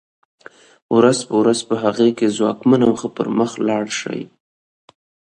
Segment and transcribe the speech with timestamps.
[0.97, 4.21] ورځ په ورځ په هغه کې ځواکمن او ښه پرمخ لاړ شي.